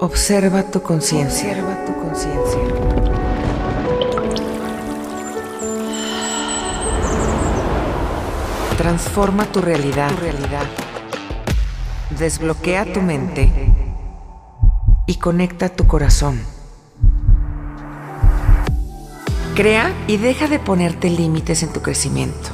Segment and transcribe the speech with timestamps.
[0.00, 1.50] Observa tu conciencia.
[1.50, 2.58] Observa tu conciencia.
[8.76, 10.10] Transforma tu realidad.
[10.10, 10.66] Tu realidad.
[12.18, 13.52] Desbloquea tu mente
[15.06, 16.40] y conecta tu corazón.
[19.54, 22.50] Crea y deja de ponerte límites en tu crecimiento.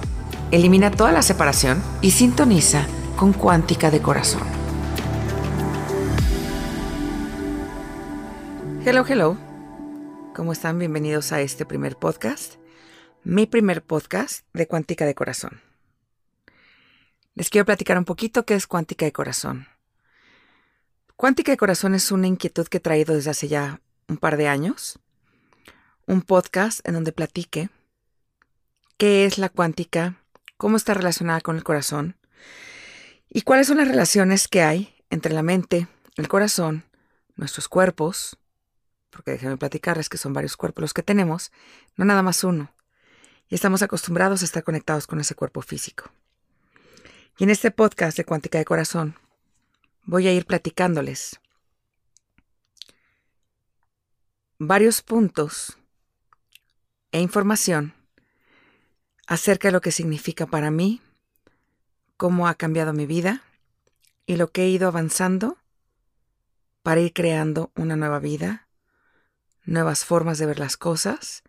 [0.51, 2.85] Elimina toda la separación y sintoniza
[3.17, 4.60] con cuántica de corazón.
[8.93, 9.39] Hello, hello.
[10.35, 10.81] ¿Cómo están?
[10.81, 12.55] Bienvenidos a este primer podcast.
[13.23, 15.61] Mi primer podcast de cuántica de corazón.
[17.37, 19.69] Les quiero platicar un poquito qué es cuántica de corazón.
[21.15, 24.49] Cuántica de corazón es una inquietud que he traído desde hace ya un par de
[24.49, 24.99] años.
[26.09, 27.71] Un podcast en donde platique
[28.97, 30.17] qué es la cuántica,
[30.57, 32.17] cómo está relacionada con el corazón
[33.29, 36.83] y cuáles son las relaciones que hay entre la mente, el corazón,
[37.37, 38.37] nuestros cuerpos,
[39.11, 41.53] porque déjenme platicarles que son varios cuerpos los que tenemos,
[41.97, 42.73] no nada más uno.
[43.49, 46.11] Y estamos acostumbrados a estar conectados con ese cuerpo físico.
[47.39, 49.17] Y en este podcast de Cuántica de Corazón
[50.05, 51.41] voy a ir platicándoles
[54.59, 55.79] varios puntos
[57.13, 57.95] e información
[59.27, 61.01] acerca de lo que significa para mí,
[62.17, 63.43] cómo ha cambiado mi vida
[64.27, 65.57] y lo que he ido avanzando
[66.83, 68.67] para ir creando una nueva vida,
[69.65, 71.43] nuevas formas de ver las cosas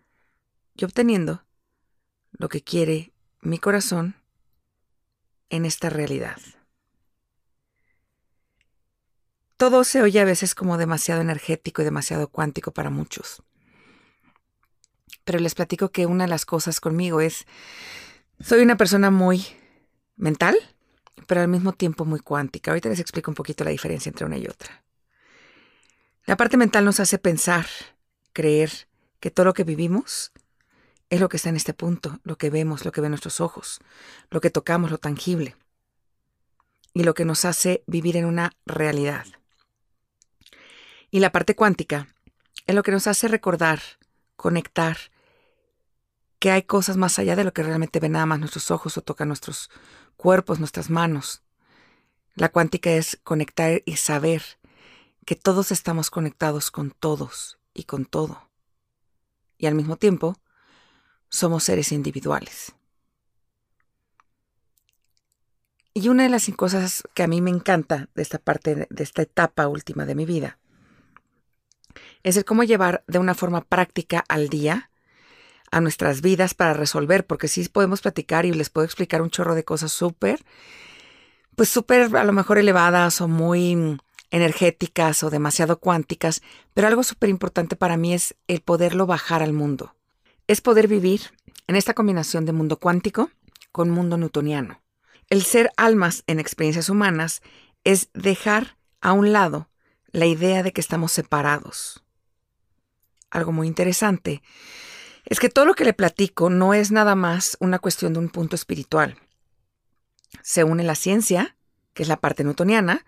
[0.76, 1.44] y obteniendo
[2.31, 4.16] lo que quiere mi corazón
[5.50, 6.38] en esta realidad.
[9.58, 13.44] Todo se oye a veces como demasiado energético y demasiado cuántico para muchos.
[15.23, 17.46] Pero les platico que una de las cosas conmigo es,
[18.40, 19.46] soy una persona muy
[20.16, 20.58] mental,
[21.28, 22.72] pero al mismo tiempo muy cuántica.
[22.72, 24.84] Ahorita les explico un poquito la diferencia entre una y otra.
[26.25, 27.68] La parte mental nos hace pensar,
[28.34, 28.88] creer
[29.20, 30.32] que todo lo que vivimos
[31.10, 33.80] es lo que está en este punto, lo que vemos, lo que ven nuestros ojos,
[34.30, 35.56] lo que tocamos, lo tangible,
[36.94, 39.25] y lo que nos hace vivir en una realidad.
[41.09, 42.08] Y la parte cuántica
[42.66, 43.81] es lo que nos hace recordar,
[44.36, 44.98] conectar,
[46.40, 49.02] que hay cosas más allá de lo que realmente ven nada más nuestros ojos o
[49.02, 49.69] tocan nuestros
[50.18, 51.44] cuerpos, nuestras manos.
[52.36, 54.42] La cuántica es conectar y saber
[55.25, 58.50] que todos estamos conectados con todos y con todo.
[59.58, 60.36] Y al mismo tiempo,
[61.30, 62.74] somos seres individuales.
[65.94, 69.22] Y una de las cosas que a mí me encanta de esta parte, de esta
[69.22, 70.58] etapa última de mi vida,
[72.24, 74.90] es el cómo llevar de una forma práctica al día
[75.72, 79.56] a nuestras vidas para resolver, porque sí podemos platicar y les puedo explicar un chorro
[79.56, 80.44] de cosas súper,
[81.56, 83.98] pues súper a lo mejor elevadas o muy
[84.31, 86.42] energéticas o demasiado cuánticas,
[86.74, 89.96] pero algo súper importante para mí es el poderlo bajar al mundo.
[90.47, 91.22] Es poder vivir
[91.68, 93.30] en esta combinación de mundo cuántico
[93.72, 94.81] con mundo newtoniano.
[95.30, 97.42] El ser almas en experiencias humanas
[97.84, 99.69] es dejar a un lado
[100.12, 102.03] la idea de que estamos separados.
[103.30, 104.42] Algo muy interesante
[105.25, 108.30] es que todo lo que le platico no es nada más una cuestión de un
[108.30, 109.18] punto espiritual.
[110.42, 111.56] Se une la ciencia,
[111.94, 113.06] que es la parte newtoniana,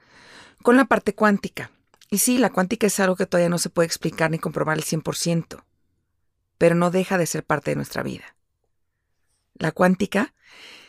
[0.63, 1.71] con la parte cuántica.
[2.09, 4.83] Y sí, la cuántica es algo que todavía no se puede explicar ni comprobar al
[4.83, 5.63] 100%,
[6.57, 8.35] pero no deja de ser parte de nuestra vida.
[9.55, 10.33] La cuántica,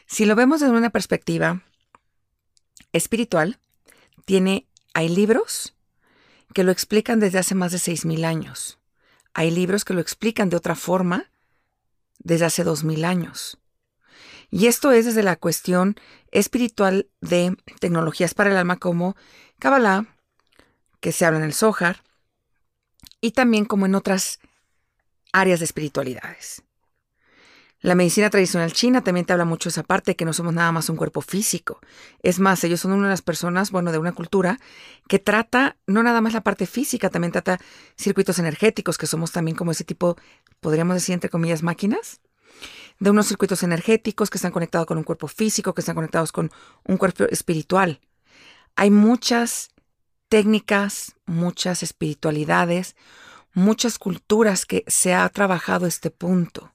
[0.06, 1.62] si lo vemos desde una perspectiva
[2.92, 3.58] espiritual,
[4.24, 5.74] tiene, hay libros
[6.54, 8.78] que lo explican desde hace más de 6.000 años.
[9.34, 11.30] Hay libros que lo explican de otra forma
[12.18, 13.58] desde hace 2.000 años.
[14.50, 15.96] Y esto es desde la cuestión
[16.34, 19.16] espiritual de tecnologías para el alma como
[19.58, 20.06] Kabbalah,
[21.00, 22.02] que se habla en el Zohar,
[23.20, 24.40] y también como en otras
[25.32, 26.62] áreas de espiritualidades.
[27.80, 30.88] La medicina tradicional china también te habla mucho esa parte, que no somos nada más
[30.88, 31.80] un cuerpo físico.
[32.22, 34.58] Es más, ellos son una de las personas, bueno, de una cultura
[35.06, 37.60] que trata no nada más la parte física, también trata
[37.96, 40.16] circuitos energéticos, que somos también como ese tipo,
[40.60, 42.20] podríamos decir, entre comillas, máquinas,
[43.00, 46.50] de unos circuitos energéticos que están conectados con un cuerpo físico, que están conectados con
[46.84, 48.00] un cuerpo espiritual.
[48.76, 49.70] Hay muchas
[50.28, 52.96] técnicas, muchas espiritualidades,
[53.52, 56.72] muchas culturas que se ha trabajado este punto,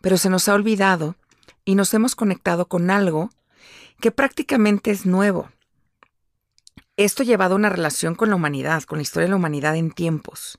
[0.00, 1.16] pero se nos ha olvidado
[1.64, 3.30] y nos hemos conectado con algo
[4.00, 5.50] que prácticamente es nuevo.
[6.96, 9.76] Esto ha llevado a una relación con la humanidad, con la historia de la humanidad
[9.76, 10.58] en tiempos.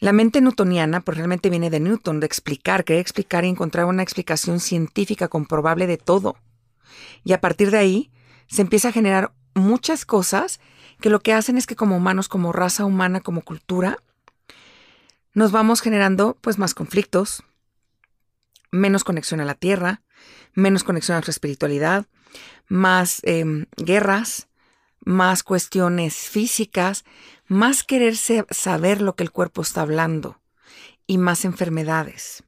[0.00, 4.02] La mente newtoniana, pues realmente viene de Newton, de explicar, querer explicar y encontrar una
[4.02, 6.36] explicación científica comprobable de todo.
[7.22, 8.10] Y a partir de ahí
[8.48, 10.58] se empieza a generar muchas cosas
[11.02, 13.98] que lo que hacen es que como humanos, como raza humana, como cultura,
[15.34, 17.42] nos vamos generando pues más conflictos,
[18.70, 20.02] menos conexión a la tierra,
[20.54, 22.06] menos conexión a nuestra espiritualidad,
[22.68, 24.48] más em, guerras,
[25.00, 27.04] más cuestiones físicas,
[27.46, 30.40] más quererse saber lo que el cuerpo está hablando
[31.06, 32.44] y más enfermedades.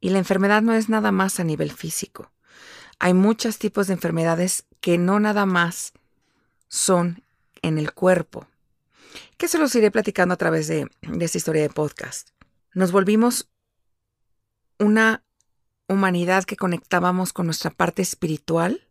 [0.00, 2.30] Y la enfermedad no es nada más a nivel físico.
[2.98, 5.92] Hay muchos tipos de enfermedades que no nada más
[6.68, 7.22] son
[7.62, 8.46] en el cuerpo,
[9.36, 12.30] que se los iré platicando a través de, de esta historia de podcast.
[12.74, 13.48] Nos volvimos
[14.78, 15.24] una
[15.88, 18.86] humanidad que conectábamos con nuestra parte espiritual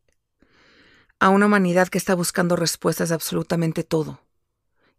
[1.24, 4.20] a una humanidad que está buscando respuestas a absolutamente todo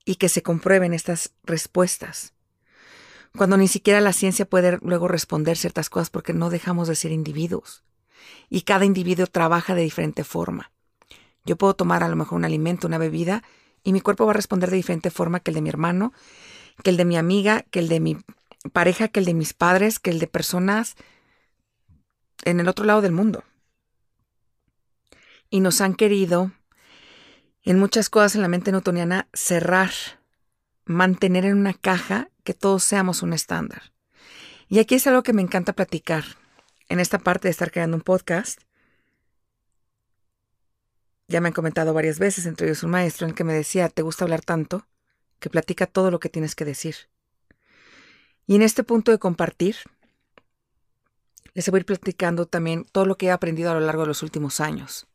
[0.06, 2.32] y que se comprueben estas respuestas.
[3.36, 7.12] Cuando ni siquiera la ciencia puede luego responder ciertas cosas porque no dejamos de ser
[7.12, 7.84] individuos.
[8.48, 10.72] Y cada individuo trabaja de diferente forma.
[11.44, 13.42] Yo puedo tomar a lo mejor un alimento, una bebida,
[13.82, 16.14] y mi cuerpo va a responder de diferente forma que el de mi hermano,
[16.82, 18.16] que el de mi amiga, que el de mi
[18.72, 20.96] pareja, que el de mis padres, que el de personas
[22.46, 23.44] en el otro lado del mundo.
[25.54, 26.50] Y nos han querido,
[27.62, 29.92] en muchas cosas en la mente newtoniana, cerrar,
[30.84, 33.92] mantener en una caja que todos seamos un estándar.
[34.66, 36.24] Y aquí es algo que me encanta platicar.
[36.88, 38.62] En esta parte de estar creando un podcast,
[41.28, 43.88] ya me han comentado varias veces, entre ellos un maestro, en el que me decía,
[43.88, 44.88] ¿te gusta hablar tanto?
[45.38, 46.96] Que platica todo lo que tienes que decir.
[48.48, 49.76] Y en este punto de compartir,
[51.52, 54.08] les voy a ir platicando también todo lo que he aprendido a lo largo de
[54.08, 55.06] los últimos años.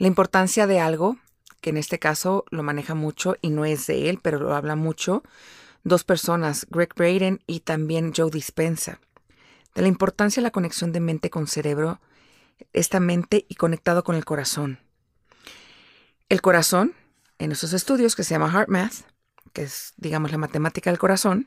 [0.00, 1.18] La importancia de algo,
[1.60, 4.74] que en este caso lo maneja mucho y no es de él, pero lo habla
[4.74, 5.22] mucho,
[5.84, 8.98] dos personas, Greg Braden y también Joe Dispensa,
[9.74, 12.00] de la importancia de la conexión de mente con cerebro,
[12.72, 14.78] esta mente y conectado con el corazón.
[16.30, 16.94] El corazón,
[17.38, 18.94] en esos estudios que se llama Heart Math,
[19.52, 21.46] que es, digamos, la matemática del corazón,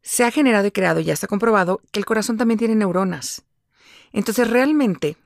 [0.00, 3.42] se ha generado y creado, ya está comprobado, que el corazón también tiene neuronas.
[4.12, 5.16] Entonces, realmente,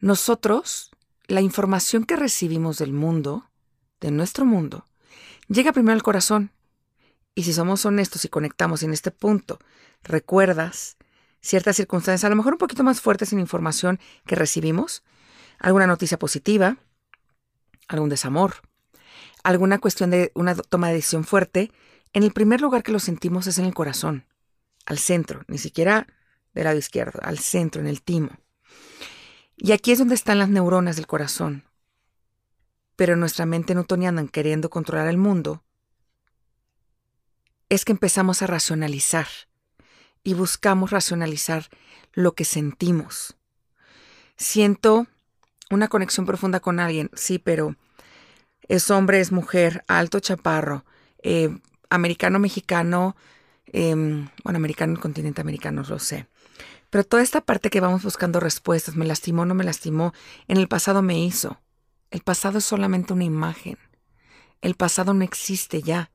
[0.00, 0.90] nosotros,
[1.26, 3.50] la información que recibimos del mundo,
[4.00, 4.86] de nuestro mundo,
[5.48, 6.52] llega primero al corazón.
[7.34, 9.58] Y si somos honestos y conectamos en este punto,
[10.02, 10.96] recuerdas
[11.40, 15.02] ciertas circunstancias, a lo mejor un poquito más fuertes en información que recibimos,
[15.58, 16.78] alguna noticia positiva,
[17.88, 18.56] algún desamor,
[19.42, 21.72] alguna cuestión de una toma de decisión fuerte,
[22.12, 24.26] en el primer lugar que lo sentimos es en el corazón,
[24.86, 26.06] al centro, ni siquiera
[26.54, 28.30] del lado izquierdo, al centro, en el timo.
[29.58, 31.64] Y aquí es donde están las neuronas del corazón.
[32.94, 35.62] Pero nuestra mente newtoniana, queriendo controlar el mundo,
[37.68, 39.26] es que empezamos a racionalizar
[40.22, 41.68] y buscamos racionalizar
[42.12, 43.36] lo que sentimos.
[44.36, 45.06] Siento
[45.70, 47.76] una conexión profunda con alguien, sí, pero
[48.68, 50.84] es hombre, es mujer, alto, chaparro,
[51.22, 51.58] eh,
[51.90, 53.16] americano, mexicano,
[53.66, 56.26] em, bueno, americano, continente americano, lo sé.
[56.90, 60.12] Pero toda esta parte que vamos buscando respuestas, me lastimó, no me lastimó,
[60.46, 61.60] en el pasado me hizo.
[62.10, 63.78] El pasado es solamente una imagen.
[64.62, 66.10] El pasado no existe ya.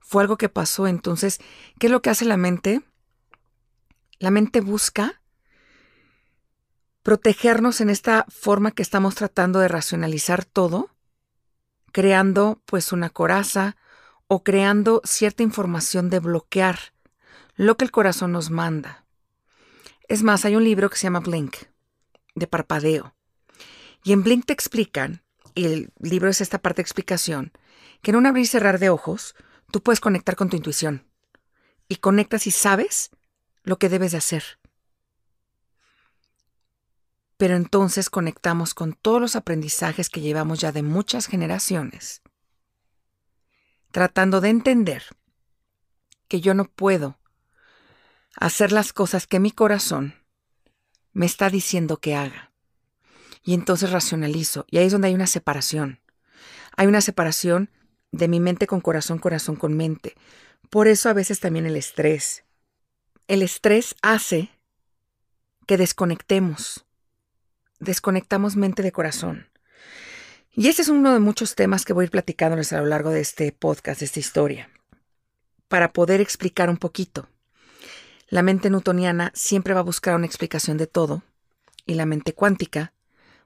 [0.00, 0.86] Fue algo que pasó.
[0.86, 1.40] Entonces,
[1.78, 2.82] ¿qué es lo que hace la mente?
[4.18, 5.20] La mente busca
[7.02, 10.90] protegernos en esta forma que estamos tratando de racionalizar todo,
[11.90, 13.76] creando pues una coraza,
[14.34, 16.78] o creando cierta información de bloquear
[17.54, 19.01] lo que el corazón nos manda.
[20.08, 21.56] Es más, hay un libro que se llama Blink,
[22.34, 23.14] de parpadeo.
[24.04, 25.22] Y en Blink te explican,
[25.54, 27.52] y el libro es esta parte de explicación,
[28.02, 29.34] que en un abrir y cerrar de ojos,
[29.70, 31.06] tú puedes conectar con tu intuición.
[31.88, 33.10] Y conectas y sabes
[33.62, 34.58] lo que debes de hacer.
[37.36, 42.22] Pero entonces conectamos con todos los aprendizajes que llevamos ya de muchas generaciones
[43.92, 45.04] tratando de entender
[46.26, 47.18] que yo no puedo
[48.36, 50.14] hacer las cosas que mi corazón
[51.12, 52.52] me está diciendo que haga.
[53.42, 54.66] Y entonces racionalizo.
[54.70, 56.00] Y ahí es donde hay una separación.
[56.76, 57.70] Hay una separación
[58.12, 60.14] de mi mente con corazón, corazón con mente.
[60.70, 62.44] Por eso a veces también el estrés.
[63.26, 64.50] El estrés hace
[65.66, 66.86] que desconectemos.
[67.78, 69.48] Desconectamos mente de corazón.
[70.54, 73.10] Y ese es uno de muchos temas que voy a ir platicándoles a lo largo
[73.10, 74.70] de este podcast, de esta historia,
[75.68, 77.28] para poder explicar un poquito.
[78.32, 81.22] La mente newtoniana siempre va a buscar una explicación de todo
[81.84, 82.94] y la mente cuántica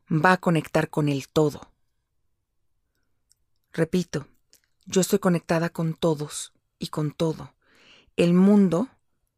[0.08, 1.72] va a conectar con el todo.
[3.72, 4.28] Repito,
[4.84, 7.52] yo estoy conectada con todos y con todo.
[8.14, 8.86] El mundo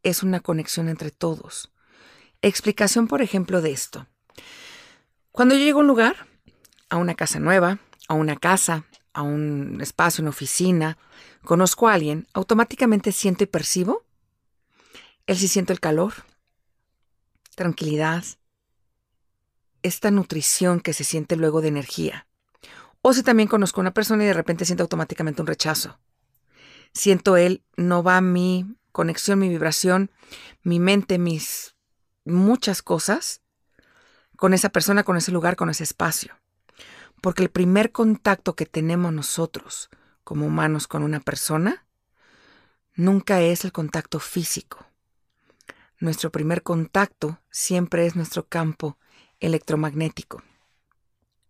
[0.03, 1.73] es una conexión entre todos.
[2.43, 4.07] Explicación, por ejemplo, de esto.
[5.33, 6.27] Cuando yo llego a un lugar,
[6.91, 10.99] a una casa nueva, a una casa, a un espacio, una oficina,
[11.43, 14.05] conozco a alguien, automáticamente siento y percibo
[15.29, 16.15] él sí siento el calor,
[17.55, 18.25] tranquilidad,
[19.83, 22.27] esta nutrición que se siente luego de energía.
[23.03, 26.01] O si también conozco a una persona y de repente siento automáticamente un rechazo.
[26.95, 30.11] Siento él, no va mi conexión, mi vibración,
[30.63, 31.77] mi mente, mis
[32.25, 33.43] muchas cosas
[34.35, 36.41] con esa persona, con ese lugar, con ese espacio.
[37.21, 39.91] Porque el primer contacto que tenemos nosotros
[40.25, 41.85] como humanos con una persona
[42.95, 44.88] nunca es el contacto físico.
[46.01, 48.99] Nuestro primer contacto siempre es nuestro campo
[49.41, 50.43] electromagnético.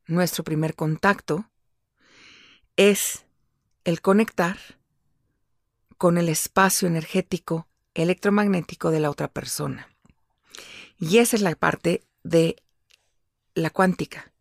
[0.07, 1.51] Nuestro primer contacto
[2.77, 3.27] es
[3.85, 4.57] el conectar
[5.99, 9.89] con el espacio energético electromagnético de la otra persona.
[10.99, 12.57] Y esa es la parte de
[13.55, 14.33] la cuántica.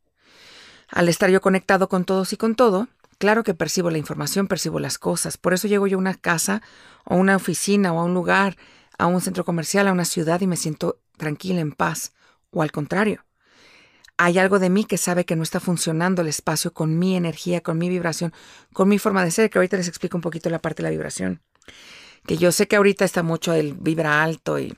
[0.88, 2.88] Al estar yo conectado con todos y con todo,
[3.18, 5.38] claro que percibo la información, percibo las cosas.
[5.38, 6.62] Por eso llego yo a una casa
[7.04, 8.56] o a una oficina o a un lugar
[8.98, 12.14] a un centro comercial, a una ciudad y me siento tranquila, en paz.
[12.52, 13.26] O al contrario,
[14.18, 17.62] hay algo de mí que sabe que no está funcionando el espacio con mi energía,
[17.62, 18.34] con mi vibración,
[18.74, 20.92] con mi forma de ser, que ahorita les explico un poquito la parte de la
[20.92, 21.42] vibración.
[22.26, 24.76] Que yo sé que ahorita está mucho el vibra alto y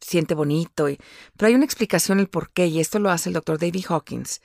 [0.00, 0.98] siente bonito, y,
[1.36, 4.40] pero hay una explicación el por qué, y esto lo hace el doctor David Hawkins,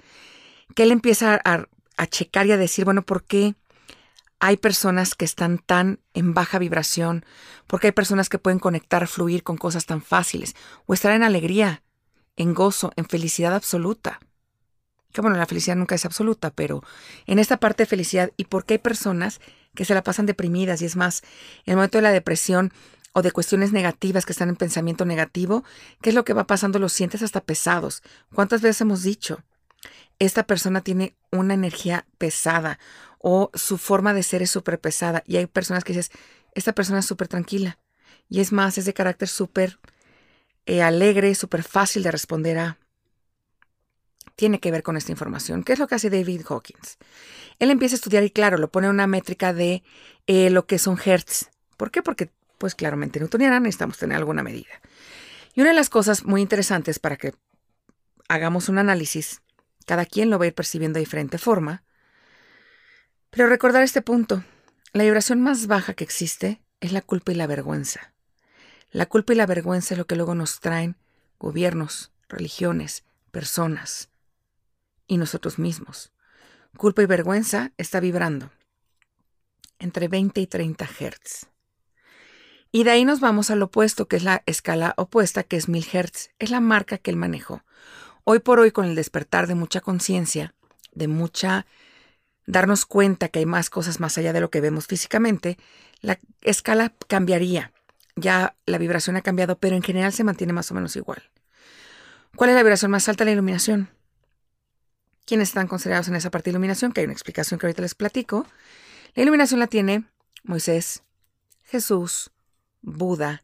[0.75, 1.66] que él empieza a,
[1.98, 3.56] a checar y a decir, bueno, ¿por qué?
[4.39, 7.25] Hay personas que están tan en baja vibración,
[7.67, 10.55] porque hay personas que pueden conectar, fluir con cosas tan fáciles,
[10.86, 11.84] o estar en alegría,
[12.36, 14.19] en gozo, en felicidad absoluta.
[15.12, 16.81] Que bueno, la felicidad nunca es absoluta, pero
[17.25, 19.41] en esta parte de felicidad, y porque hay personas
[19.75, 21.22] que se la pasan deprimidas, y es más,
[21.65, 22.72] en el momento de la depresión
[23.13, 25.63] o de cuestiones negativas que están en pensamiento negativo,
[26.01, 26.79] ¿qué es lo que va pasando?
[26.79, 28.03] Los sientes hasta pesados.
[28.34, 29.43] ¿Cuántas veces hemos dicho?
[30.20, 32.80] Esta persona tiene una energía pesada
[33.20, 35.24] o su forma de ser es súper pesada.
[35.26, 36.12] Y hay personas que dices,
[36.54, 37.80] esta persona es súper tranquila.
[38.30, 39.80] Y es más, es de carácter súper
[40.66, 42.78] eh, alegre, súper fácil de responder a.
[44.36, 45.64] Tiene que ver con esta información.
[45.64, 46.98] ¿Qué es lo que hace David Hawkins?
[47.60, 49.84] Él empieza a estudiar y claro, lo pone en una métrica de
[50.28, 51.50] eh, lo que son hertz.
[51.76, 52.02] ¿Por qué?
[52.02, 54.82] Porque, pues claramente newtoniana necesitamos tener alguna medida.
[55.56, 57.34] Y una de las cosas muy interesantes para que
[58.30, 59.42] hagamos un análisis,
[59.89, 61.81] cada quien lo va a ir percibiendo de diferente forma,
[63.31, 64.43] pero recordar este punto,
[64.93, 68.13] la vibración más baja que existe es la culpa y la vergüenza.
[68.91, 70.96] La culpa y la vergüenza es lo que luego nos traen
[71.39, 74.10] gobiernos, religiones, personas
[75.08, 76.12] y nosotros mismos.
[76.77, 78.51] Culpa y vergüenza está vibrando
[79.79, 81.48] entre 20 y 30 Hz.
[82.72, 85.84] Y de ahí nos vamos al opuesto, que es la escala opuesta, que es 1000
[85.86, 86.29] Hz.
[86.38, 87.63] Es la marca que él manejó.
[88.24, 90.54] Hoy por hoy, con el despertar de mucha conciencia,
[90.94, 91.66] de mucha
[92.46, 95.58] darnos cuenta que hay más cosas más allá de lo que vemos físicamente,
[96.02, 97.72] la escala cambiaría.
[98.16, 101.30] Ya la vibración ha cambiado, pero en general se mantiene más o menos igual.
[102.36, 103.24] ¿Cuál es la vibración más alta?
[103.24, 103.90] La iluminación.
[105.26, 106.92] ¿Quiénes están considerados en esa parte de iluminación?
[106.92, 108.48] Que hay una explicación que ahorita les platico.
[109.14, 110.06] La iluminación la tiene
[110.44, 111.04] Moisés,
[111.64, 112.32] Jesús,
[112.82, 113.44] Buda,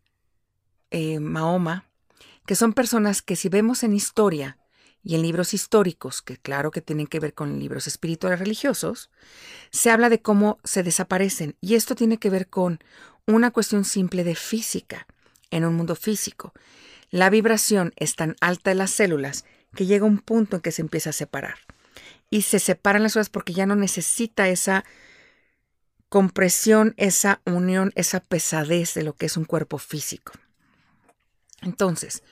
[0.89, 1.85] eh, Mahoma,
[2.45, 4.57] que son personas que si vemos en historia
[5.05, 9.11] y en libros históricos, que claro que tienen que ver con libros espirituales religiosos,
[9.69, 11.55] se habla de cómo se desaparecen.
[11.61, 12.79] Y esto tiene que ver con
[13.27, 15.05] una cuestión simple de física,
[15.51, 16.53] en un mundo físico.
[17.11, 19.45] La vibración es tan alta de las células
[19.75, 21.59] que llega un punto en que se empieza a separar.
[22.31, 24.85] Y se separan las células porque ya no necesita esa
[26.09, 30.31] compresión, esa unión, esa pesadez de lo que es un cuerpo físico.
[31.61, 32.23] Entonces,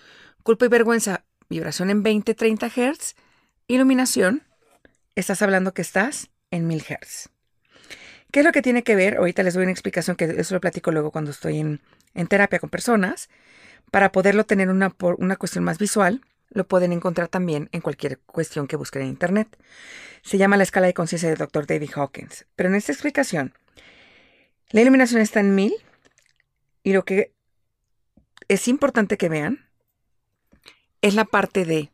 [0.42, 1.24] culpa y vergüenza
[1.54, 3.16] vibración en 20, 30 Hz,
[3.68, 4.44] iluminación,
[5.16, 7.30] estás hablando que estás en 1000 Hz.
[8.32, 9.18] ¿Qué es lo que tiene que ver?
[9.18, 11.80] Ahorita les doy una explicación que eso lo platico luego cuando estoy en,
[12.28, 13.30] terapia con personas.
[13.92, 18.66] Para poderlo tener una, una cuestión más visual, lo pueden encontrar también en cualquier cuestión
[18.66, 19.56] que busquen en Internet.
[20.24, 21.68] Se llama la escala de conciencia del Dr.
[21.68, 22.48] David Hawkins.
[22.56, 23.54] Pero en esta explicación,
[24.72, 25.74] la iluminación está en 1000
[26.82, 27.34] y lo que
[28.48, 29.63] es importante que vean
[31.04, 31.92] es la parte de,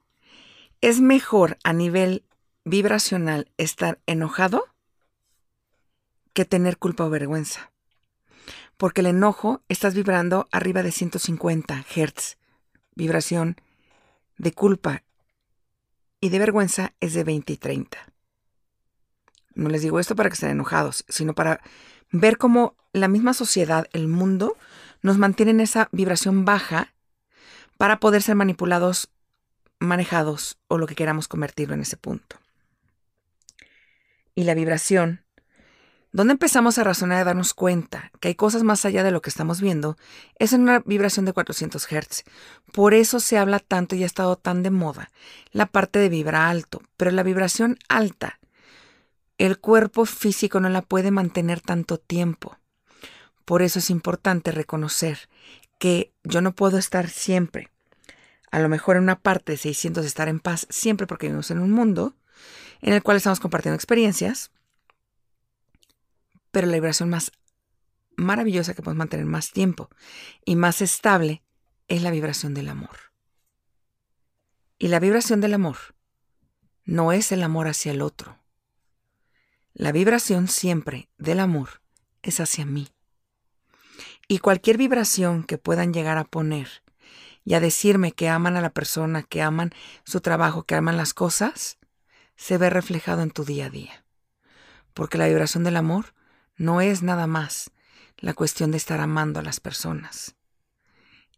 [0.82, 2.24] es mejor a nivel
[2.64, 4.64] vibracional estar enojado
[6.34, 7.72] que tener culpa o vergüenza.
[8.78, 12.38] Porque el enojo estás vibrando arriba de 150 Hz,
[12.94, 13.60] vibración
[14.38, 15.04] de culpa
[16.22, 17.98] y de vergüenza es de 20 y 30.
[19.56, 21.62] No les digo esto para que estén enojados, sino para
[22.12, 24.56] ver cómo la misma sociedad, el mundo,
[25.02, 26.94] nos mantiene en esa vibración baja
[27.80, 29.10] para poder ser manipulados,
[29.80, 32.36] manejados o lo que queramos convertirlo en ese punto.
[34.36, 35.26] y la vibración,
[36.14, 39.30] donde empezamos a razonar y darnos cuenta que hay cosas más allá de lo que
[39.30, 39.98] estamos viendo,
[40.36, 42.24] es en una vibración de 400 Hz.
[42.72, 45.12] Por eso se habla tanto y ha estado tan de moda
[45.52, 48.40] la parte de vibra alto, pero la vibración alta,
[49.38, 52.58] el cuerpo físico no la puede mantener tanto tiempo.
[53.46, 55.29] Por eso es importante reconocer
[55.80, 57.72] que yo no puedo estar siempre,
[58.52, 61.60] a lo mejor en una parte de 600 estar en paz siempre porque vivimos en
[61.60, 62.16] un mundo
[62.82, 64.52] en el cual estamos compartiendo experiencias,
[66.52, 67.32] pero la vibración más
[68.16, 69.90] maravillosa que podemos mantener más tiempo
[70.46, 71.44] y más estable
[71.88, 72.98] es la vibración del amor.
[74.78, 75.78] Y la vibración del amor
[76.86, 78.40] no es el amor hacia el otro.
[79.74, 81.82] La vibración siempre del amor
[82.22, 82.90] es hacia mí.
[84.32, 86.84] Y cualquier vibración que puedan llegar a poner
[87.44, 89.72] y a decirme que aman a la persona, que aman
[90.06, 91.80] su trabajo, que aman las cosas,
[92.36, 94.06] se ve reflejado en tu día a día.
[94.94, 96.14] Porque la vibración del amor
[96.58, 97.72] no es nada más
[98.18, 100.36] la cuestión de estar amando a las personas.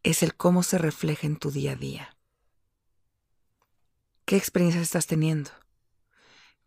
[0.04, 2.18] Es el cómo se refleja en tu día a día.
[4.26, 5.52] ¿Qué experiencias estás teniendo?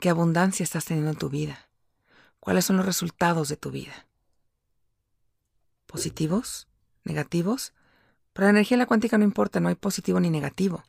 [0.00, 1.68] ¿Qué abundancia estás teniendo en tu vida?
[2.40, 4.06] ¿Cuáles son los resultados de tu vida?
[5.94, 6.66] ¿Positivos?
[7.04, 7.72] ¿Negativos?
[8.32, 10.82] Para la energía de la cuántica no importa, no hay positivo ni negativo.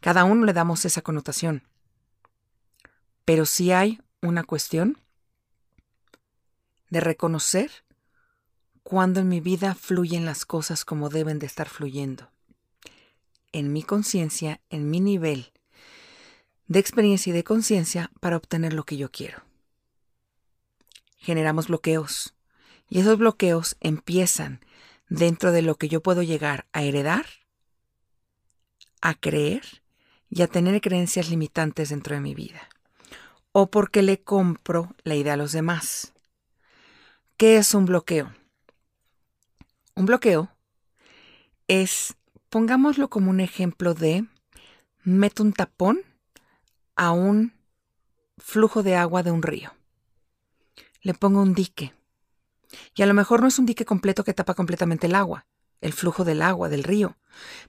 [0.00, 1.62] Cada uno le damos esa connotación.
[3.24, 4.98] Pero sí hay una cuestión
[6.90, 7.70] de reconocer
[8.82, 12.30] cuando en mi vida fluyen las cosas como deben de estar fluyendo.
[13.50, 15.54] En mi conciencia, en mi nivel
[16.66, 19.42] de experiencia y de conciencia para obtener lo que yo quiero.
[21.16, 22.34] Generamos bloqueos
[22.94, 24.60] y esos bloqueos empiezan
[25.08, 27.26] dentro de lo que yo puedo llegar a heredar,
[29.00, 29.82] a creer
[30.30, 32.68] y a tener creencias limitantes dentro de mi vida.
[33.50, 36.12] O porque le compro la idea a los demás.
[37.36, 38.32] ¿Qué es un bloqueo?
[39.96, 40.52] Un bloqueo
[41.66, 42.14] es,
[42.48, 44.24] pongámoslo como un ejemplo de,
[45.02, 46.00] meto un tapón
[46.94, 47.54] a un
[48.38, 49.72] flujo de agua de un río.
[51.02, 51.92] Le pongo un dique.
[52.94, 55.46] Y a lo mejor no es un dique completo que tapa completamente el agua,
[55.80, 57.16] el flujo del agua, del río,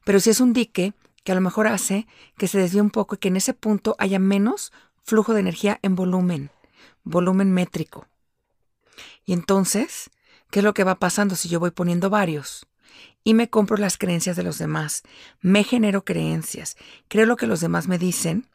[0.03, 3.15] pero sí es un dique que a lo mejor hace que se desvíe un poco
[3.15, 4.71] y que en ese punto haya menos
[5.03, 6.51] flujo de energía en volumen,
[7.03, 8.07] volumen métrico.
[9.25, 10.11] Y entonces,
[10.51, 12.67] ¿qué es lo que va pasando si yo voy poniendo varios?
[13.23, 15.01] Y me compro las creencias de los demás,
[15.41, 18.47] me genero creencias, creo lo que los demás me dicen,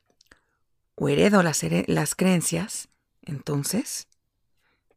[0.95, 2.89] o heredo las, las creencias,
[3.23, 4.07] entonces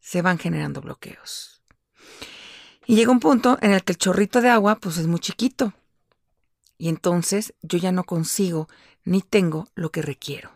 [0.04, 1.64] se van generando bloqueos.
[2.86, 5.74] Y llega un punto en el que el chorrito de agua pues es muy chiquito.
[6.78, 8.68] Y entonces yo ya no consigo
[9.04, 10.52] ni tengo lo que requiero.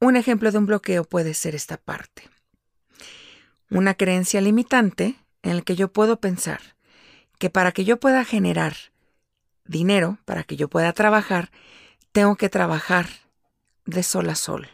[0.00, 2.28] Un ejemplo de un bloqueo puede ser esta parte
[3.70, 6.60] una creencia limitante en la que yo puedo pensar
[7.38, 8.74] que para que yo pueda generar
[9.64, 11.50] dinero, para que yo pueda trabajar,
[12.12, 13.06] tengo que trabajar
[13.84, 14.68] de sol a sol.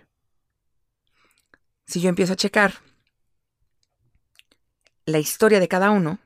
[1.87, 2.75] Si yo empiezo a checar
[5.07, 6.19] la historia de cada uno,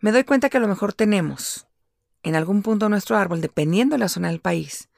[0.00, 1.66] me doy cuenta que a lo mejor tenemos
[2.22, 4.88] en algún punto nuestro árbol, dependiendo de la zona del país,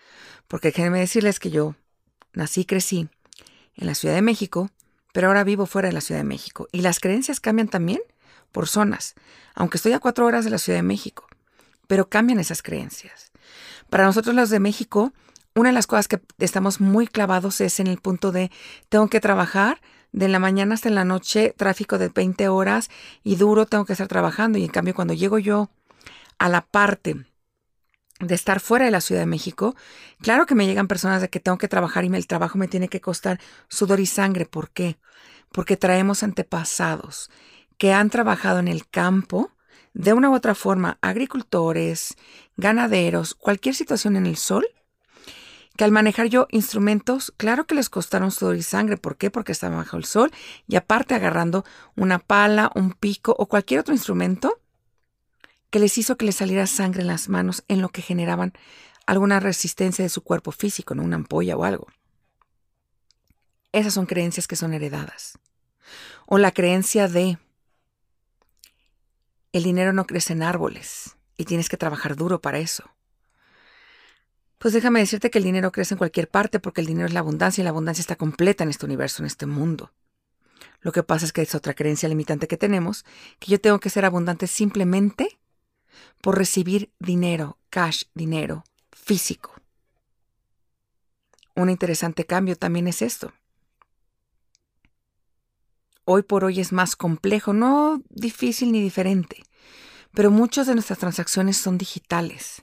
[0.49, 1.75] porque déjenme decirles que yo
[2.33, 3.09] nací y crecí
[3.77, 4.71] en la Ciudad de México,
[5.13, 6.69] pero ahora vivo fuera de la Ciudad de México.
[6.73, 8.01] Y las creencias cambian también
[8.51, 9.15] por zonas,
[9.55, 11.27] aunque estoy a cuatro horas de la Ciudad de México,
[11.87, 13.33] pero cambian esas creencias.
[13.91, 15.13] Para nosotros los de México,
[15.55, 18.51] una de las cosas que estamos muy clavados es en el punto de
[18.89, 19.81] tengo que trabajar
[20.13, 22.91] de la mañana hasta la noche, tráfico de 20 horas
[23.25, 24.59] y duro, tengo que estar trabajando.
[24.59, 25.71] Y en cambio, cuando llego yo
[26.39, 27.27] a la parte
[28.21, 29.75] de estar fuera de la Ciudad de México,
[30.21, 32.89] claro que me llegan personas de que tengo que trabajar y el trabajo me tiene
[32.89, 34.47] que costar sudor y sangre.
[34.47, 34.99] ¿Por qué?
[35.51, 37.31] Porque traemos antepasados
[37.79, 39.51] que han trabajado en el campo
[39.95, 42.15] de una u otra forma, agricultores,
[42.57, 44.65] ganaderos, cualquier situación en el sol,
[45.83, 48.99] que al manejar yo instrumentos, claro que les costaron sudor y sangre.
[48.99, 49.33] ¿Por qué?
[49.33, 50.31] Porque estaban bajo el sol
[50.69, 51.65] y aparte agarrando
[51.97, 54.61] una pala, un pico o cualquier otro instrumento
[55.71, 58.53] que les hizo que les saliera sangre en las manos en lo que generaban
[59.07, 61.03] alguna resistencia de su cuerpo físico, ¿no?
[61.03, 61.89] una ampolla o algo.
[63.73, 65.37] Esas son creencias que son heredadas.
[66.27, 67.39] O la creencia de
[69.51, 72.85] el dinero no crece en árboles y tienes que trabajar duro para eso.
[74.63, 77.19] Pues déjame decirte que el dinero crece en cualquier parte porque el dinero es la
[77.19, 79.93] abundancia y la abundancia está completa en este universo, en este mundo.
[80.83, 83.05] Lo que pasa es que es otra creencia limitante que tenemos,
[83.41, 85.41] que yo tengo que ser abundante simplemente
[86.21, 89.53] por recibir dinero, cash, dinero físico.
[91.57, 93.33] Un interesante cambio también es esto.
[96.05, 99.43] hoy por hoy es más complejo, no difícil ni diferente,
[100.15, 102.63] pero muchas de nuestras transacciones son digitales.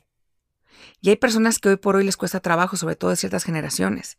[1.02, 4.18] Y hay personas que hoy por hoy les cuesta trabajo, sobre todo de ciertas generaciones.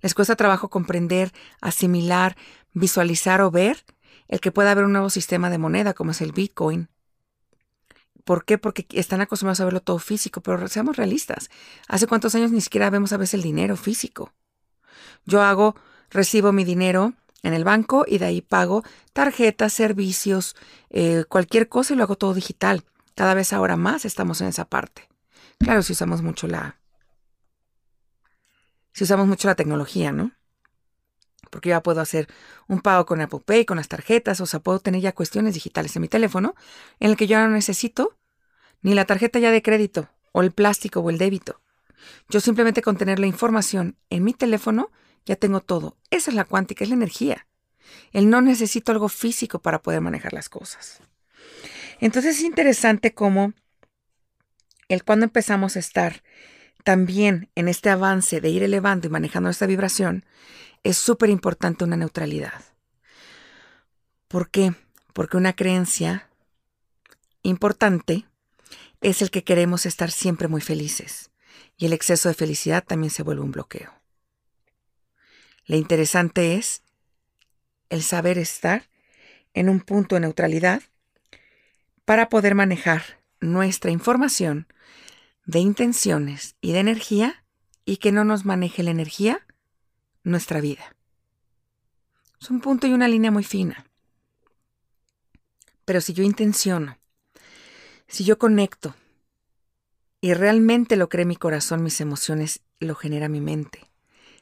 [0.00, 2.36] Les cuesta trabajo comprender, asimilar,
[2.72, 3.84] visualizar o ver
[4.28, 6.88] el que pueda haber un nuevo sistema de moneda como es el Bitcoin.
[8.24, 8.56] ¿Por qué?
[8.56, 11.50] Porque están acostumbrados a verlo todo físico, pero seamos realistas.
[11.88, 14.32] ¿Hace cuántos años ni siquiera vemos a veces el dinero físico?
[15.26, 15.74] Yo hago,
[16.10, 20.56] recibo mi dinero en el banco y de ahí pago tarjetas, servicios,
[20.90, 22.84] eh, cualquier cosa y lo hago todo digital.
[23.14, 25.11] Cada vez ahora más estamos en esa parte.
[25.62, 26.80] Claro, si usamos mucho la.
[28.92, 30.32] Si usamos mucho la tecnología, ¿no?
[31.50, 32.28] Porque ya puedo hacer
[32.66, 35.94] un pago con Apple Pay, con las tarjetas, o sea, puedo tener ya cuestiones digitales
[35.96, 36.54] en mi teléfono
[36.98, 38.18] en el que yo no necesito
[38.82, 41.60] ni la tarjeta ya de crédito, o el plástico o el débito.
[42.28, 44.90] Yo simplemente con tener la información en mi teléfono
[45.24, 45.96] ya tengo todo.
[46.10, 47.46] Esa es la cuántica, es la energía.
[48.12, 51.00] El no necesito algo físico para poder manejar las cosas.
[52.00, 53.52] Entonces es interesante cómo
[54.92, 56.22] el cuando empezamos a estar
[56.84, 60.26] también en este avance de ir elevando y manejando esta vibración,
[60.82, 62.62] es súper importante una neutralidad.
[64.28, 64.74] ¿Por qué?
[65.14, 66.28] Porque una creencia
[67.42, 68.26] importante
[69.00, 71.30] es el que queremos estar siempre muy felices
[71.78, 73.94] y el exceso de felicidad también se vuelve un bloqueo.
[75.64, 76.82] Lo interesante es
[77.88, 78.90] el saber estar
[79.54, 80.82] en un punto de neutralidad
[82.04, 84.66] para poder manejar nuestra información
[85.44, 87.44] de intenciones y de energía
[87.84, 89.44] y que no nos maneje la energía
[90.22, 90.96] nuestra vida.
[92.40, 93.84] Es un punto y una línea muy fina.
[95.84, 96.98] Pero si yo intenciono,
[98.06, 98.94] si yo conecto
[100.20, 103.90] y realmente lo cree mi corazón, mis emociones, lo genera mi mente.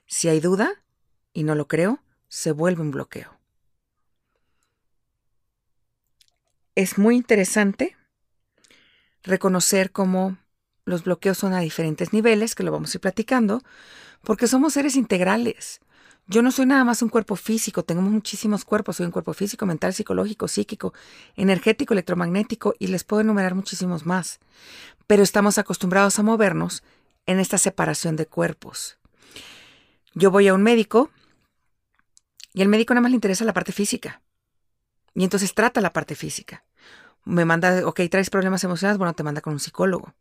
[0.07, 0.83] Si hay duda,
[1.33, 3.39] y no lo creo, se vuelve un bloqueo.
[6.75, 7.97] Es muy interesante
[9.23, 10.37] reconocer cómo
[10.85, 13.63] los bloqueos son a diferentes niveles, que lo vamos a ir platicando,
[14.23, 15.81] porque somos seres integrales.
[16.27, 19.67] Yo no soy nada más un cuerpo físico, tengo muchísimos cuerpos, soy un cuerpo físico,
[19.67, 20.95] mental, psicológico, psíquico,
[21.35, 24.39] energético, electromagnético y les puedo enumerar muchísimos más.
[25.07, 26.85] Pero estamos acostumbrados a movernos
[27.27, 28.99] en esta separación de cuerpos.
[30.15, 31.11] Yo voy a un médico
[32.53, 34.23] y al médico nada más le interesa la parte física.
[35.15, 36.65] Y entonces trata la parte física.
[37.25, 40.15] Me manda, ok, traes problemas emocionales, bueno, te manda con un psicólogo.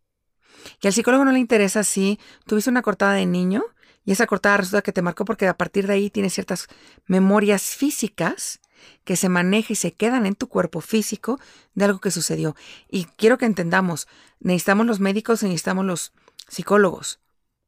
[0.82, 3.64] Y al psicólogo no le interesa si tuviste una cortada de niño
[4.06, 6.68] y esa cortada resulta que te marcó porque a partir de ahí tienes ciertas
[7.06, 8.60] memorias físicas
[9.04, 11.40] que se manejan y se quedan en tu cuerpo físico
[11.76, 12.56] de algo que sucedió.
[12.90, 14.08] Y quiero que entendamos,
[14.40, 16.14] necesitamos los médicos necesitamos los
[16.48, 17.20] psicólogos,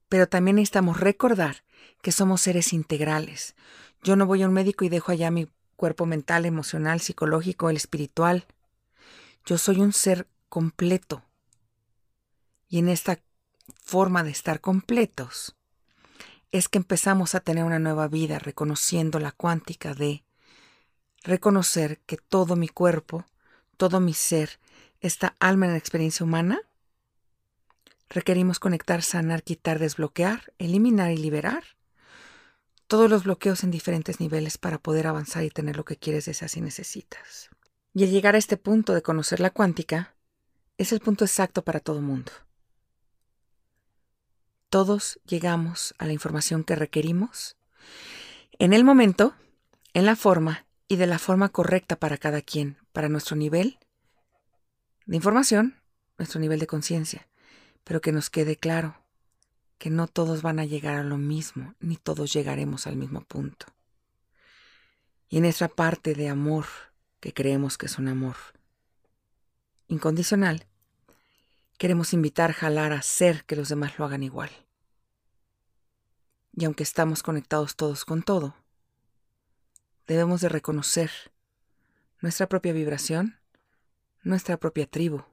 [0.09, 1.63] pero también necesitamos recordar
[2.01, 3.55] que somos seres integrales.
[4.03, 7.77] Yo no voy a un médico y dejo allá mi cuerpo mental, emocional, psicológico, el
[7.77, 8.45] espiritual.
[9.45, 11.23] Yo soy un ser completo.
[12.67, 13.19] Y en esta
[13.83, 15.55] forma de estar completos
[16.51, 20.23] es que empezamos a tener una nueva vida reconociendo la cuántica de
[21.23, 23.25] reconocer que todo mi cuerpo,
[23.77, 24.59] todo mi ser,
[24.99, 26.61] esta alma en la experiencia humana,
[28.09, 31.63] requerimos conectar, sanar, quitar, desbloquear, eliminar y liberar
[32.87, 36.57] todos los bloqueos en diferentes niveles para poder avanzar y tener lo que quieres, deseas
[36.57, 37.49] y necesitas.
[37.93, 40.15] Y el llegar a este punto de conocer la cuántica
[40.77, 42.31] es el punto exacto para todo mundo.
[44.69, 47.57] Todos llegamos a la información que requerimos
[48.57, 49.35] en el momento,
[49.93, 53.79] en la forma y de la forma correcta para cada quien, para nuestro nivel
[55.05, 55.75] de información,
[56.17, 57.27] nuestro nivel de conciencia,
[57.83, 58.95] pero que nos quede claro
[59.77, 63.65] que no todos van a llegar a lo mismo, ni todos llegaremos al mismo punto.
[65.27, 66.65] Y en esa parte de amor,
[67.21, 68.35] que creemos que es un amor
[69.87, 70.67] incondicional,
[71.77, 74.49] queremos invitar, jalar, hacer que los demás lo hagan igual.
[76.53, 78.55] Y aunque estamos conectados todos con todo,
[80.05, 81.09] debemos de reconocer
[82.19, 83.39] nuestra propia vibración,
[84.21, 85.23] nuestra propia tribu,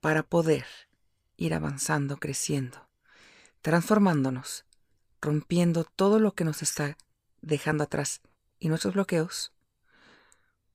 [0.00, 0.66] para poder
[1.38, 2.88] ir avanzando, creciendo
[3.62, 4.64] transformándonos,
[5.20, 6.96] rompiendo todo lo que nos está
[7.40, 8.20] dejando atrás
[8.58, 9.52] y nuestros bloqueos,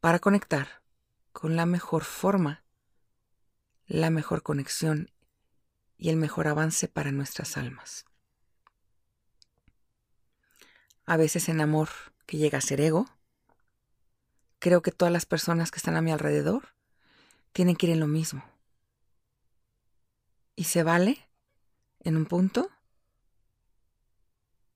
[0.03, 0.81] para conectar
[1.31, 2.65] con la mejor forma,
[3.87, 5.09] la mejor conexión
[5.97, 8.03] y el mejor avance para nuestras almas.
[11.05, 11.87] A veces en amor
[12.25, 13.07] que llega a ser ego,
[14.59, 16.75] creo que todas las personas que están a mi alrededor
[17.53, 18.43] tienen que ir en lo mismo.
[20.57, 21.29] Y se vale
[22.01, 22.69] en un punto,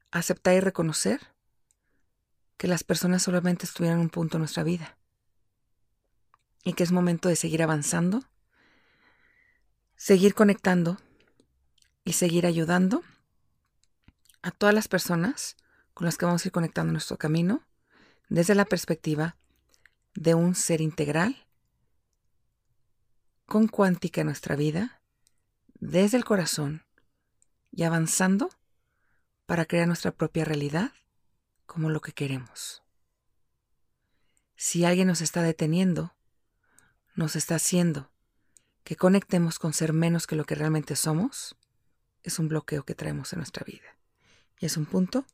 [0.09, 1.19] aceptar y reconocer
[2.55, 4.97] que las personas solamente estuvieran en un punto en nuestra vida
[6.67, 8.25] y que es momento de seguir avanzando,
[9.95, 10.97] seguir conectando
[12.03, 13.05] y seguir ayudando
[14.41, 15.55] a todas las personas
[15.93, 17.65] con las que vamos a ir conectando nuestro camino
[18.27, 19.37] desde la perspectiva
[20.13, 21.47] de un ser integral
[23.45, 25.01] con cuántica en nuestra vida,
[25.79, 26.83] desde el corazón
[27.71, 28.49] y avanzando
[29.45, 30.91] para crear nuestra propia realidad
[31.65, 32.83] como lo que queremos.
[34.57, 36.16] Si alguien nos está deteniendo,
[37.17, 38.09] nos está haciendo
[38.83, 41.57] que conectemos con ser menos que lo que realmente somos,
[42.23, 43.97] es un bloqueo que traemos en nuestra vida.
[44.59, 45.25] Y es un punto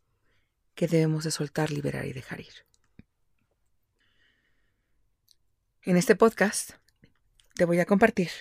[0.73, 2.65] que debemos de soltar, liberar y dejar ir.
[5.83, 6.71] En este podcast
[7.53, 8.31] te voy a compartir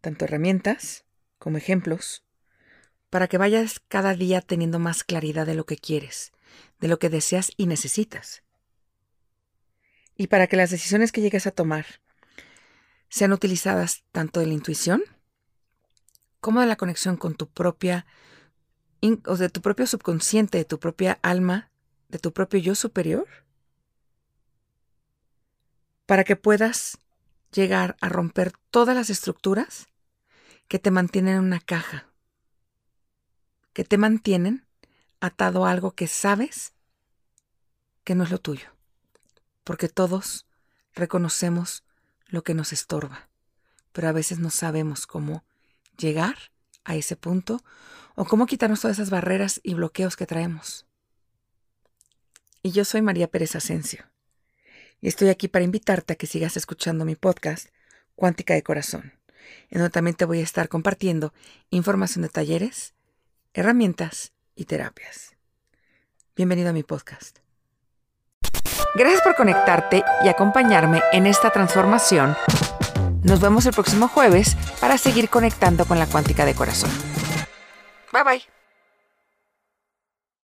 [0.00, 1.04] tanto herramientas
[1.38, 2.22] como ejemplos
[3.08, 6.32] para que vayas cada día teniendo más claridad de lo que quieres,
[6.78, 8.43] de lo que deseas y necesitas.
[10.16, 11.86] Y para que las decisiones que llegues a tomar
[13.08, 15.02] sean utilizadas tanto de la intuición
[16.40, 18.06] como de la conexión con tu propia
[19.26, 21.70] o de tu propio subconsciente, de tu propia alma,
[22.08, 23.26] de tu propio yo superior,
[26.06, 26.98] para que puedas
[27.52, 29.86] llegar a romper todas las estructuras
[30.68, 32.08] que te mantienen en una caja,
[33.72, 34.66] que te mantienen
[35.20, 36.74] atado a algo que sabes
[38.04, 38.73] que no es lo tuyo,
[39.64, 40.46] porque todos
[40.94, 41.82] reconocemos
[42.26, 43.28] lo que nos estorba,
[43.92, 45.44] pero a veces no sabemos cómo
[45.98, 46.36] llegar
[46.84, 47.62] a ese punto
[48.14, 50.86] o cómo quitarnos todas esas barreras y bloqueos que traemos.
[52.62, 54.04] Y yo soy María Pérez Asensio
[55.00, 57.68] y estoy aquí para invitarte a que sigas escuchando mi podcast
[58.14, 59.12] Cuántica de Corazón,
[59.70, 61.34] en donde también te voy a estar compartiendo
[61.70, 62.94] información de talleres,
[63.52, 65.36] herramientas y terapias.
[66.36, 67.43] Bienvenido a mi podcast.
[68.94, 72.36] Gracias por conectarte y acompañarme en esta transformación.
[73.24, 76.90] Nos vemos el próximo jueves para seguir conectando con la cuántica de corazón.
[78.12, 78.63] Bye bye.